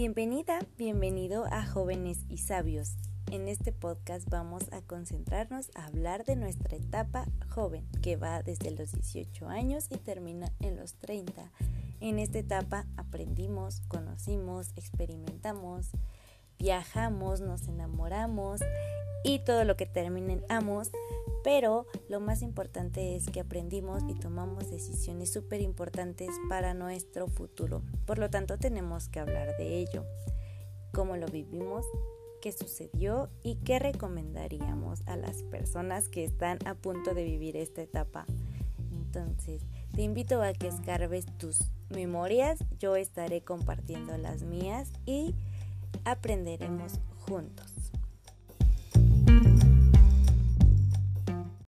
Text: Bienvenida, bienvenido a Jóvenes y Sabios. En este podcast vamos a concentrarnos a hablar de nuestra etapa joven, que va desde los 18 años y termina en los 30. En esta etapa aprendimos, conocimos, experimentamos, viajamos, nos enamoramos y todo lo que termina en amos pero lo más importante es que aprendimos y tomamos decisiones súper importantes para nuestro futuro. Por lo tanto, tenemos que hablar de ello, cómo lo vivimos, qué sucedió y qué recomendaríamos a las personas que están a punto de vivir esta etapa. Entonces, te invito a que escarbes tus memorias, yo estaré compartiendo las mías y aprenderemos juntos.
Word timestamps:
Bienvenida, 0.00 0.60
bienvenido 0.76 1.46
a 1.50 1.66
Jóvenes 1.66 2.24
y 2.28 2.38
Sabios. 2.38 2.94
En 3.32 3.48
este 3.48 3.72
podcast 3.72 4.28
vamos 4.30 4.62
a 4.70 4.80
concentrarnos 4.80 5.72
a 5.74 5.86
hablar 5.86 6.24
de 6.24 6.36
nuestra 6.36 6.76
etapa 6.76 7.26
joven, 7.48 7.84
que 8.00 8.14
va 8.14 8.44
desde 8.44 8.70
los 8.70 8.92
18 8.92 9.48
años 9.48 9.88
y 9.90 9.96
termina 9.96 10.52
en 10.60 10.76
los 10.76 10.94
30. 11.00 11.50
En 11.98 12.20
esta 12.20 12.38
etapa 12.38 12.86
aprendimos, 12.96 13.80
conocimos, 13.88 14.70
experimentamos, 14.76 15.88
viajamos, 16.60 17.40
nos 17.40 17.66
enamoramos 17.66 18.60
y 19.24 19.40
todo 19.40 19.64
lo 19.64 19.76
que 19.76 19.86
termina 19.86 20.32
en 20.32 20.44
amos 20.48 20.92
pero 21.48 21.86
lo 22.10 22.20
más 22.20 22.42
importante 22.42 23.16
es 23.16 23.30
que 23.30 23.40
aprendimos 23.40 24.02
y 24.06 24.12
tomamos 24.12 24.70
decisiones 24.70 25.32
súper 25.32 25.62
importantes 25.62 26.28
para 26.46 26.74
nuestro 26.74 27.26
futuro. 27.26 27.80
Por 28.04 28.18
lo 28.18 28.28
tanto, 28.28 28.58
tenemos 28.58 29.08
que 29.08 29.18
hablar 29.18 29.56
de 29.56 29.78
ello, 29.78 30.04
cómo 30.92 31.16
lo 31.16 31.26
vivimos, 31.26 31.86
qué 32.42 32.52
sucedió 32.52 33.30
y 33.42 33.54
qué 33.64 33.78
recomendaríamos 33.78 35.00
a 35.06 35.16
las 35.16 35.42
personas 35.44 36.10
que 36.10 36.22
están 36.22 36.58
a 36.66 36.74
punto 36.74 37.14
de 37.14 37.24
vivir 37.24 37.56
esta 37.56 37.80
etapa. 37.80 38.26
Entonces, 38.92 39.62
te 39.94 40.02
invito 40.02 40.42
a 40.42 40.52
que 40.52 40.68
escarbes 40.68 41.24
tus 41.38 41.62
memorias, 41.88 42.62
yo 42.78 42.94
estaré 42.94 43.40
compartiendo 43.40 44.18
las 44.18 44.42
mías 44.42 44.92
y 45.06 45.34
aprenderemos 46.04 47.00
juntos. 47.20 47.77